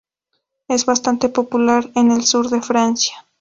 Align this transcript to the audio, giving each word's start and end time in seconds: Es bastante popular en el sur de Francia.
Es 0.67 0.87
bastante 0.87 1.29
popular 1.29 1.91
en 1.93 2.09
el 2.11 2.23
sur 2.23 2.49
de 2.49 2.63
Francia. 2.63 3.23